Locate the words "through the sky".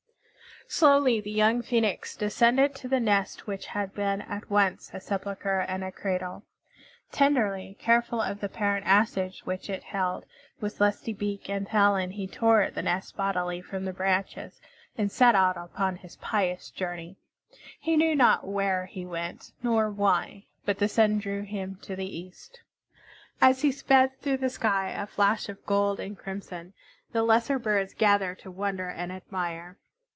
24.21-24.91